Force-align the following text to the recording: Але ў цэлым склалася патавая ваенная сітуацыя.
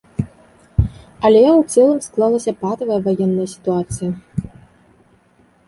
Але 1.25 1.43
ў 1.59 1.61
цэлым 1.73 1.99
склалася 2.07 2.51
патавая 2.63 2.99
ваенная 3.11 3.47
сітуацыя. 3.55 4.53